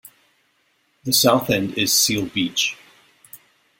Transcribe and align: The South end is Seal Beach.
The 1.03 1.13
South 1.13 1.51
end 1.51 1.77
is 1.77 1.93
Seal 1.93 2.25
Beach. 2.25 2.75